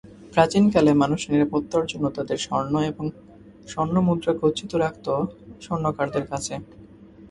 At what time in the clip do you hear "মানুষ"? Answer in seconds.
0.93-1.21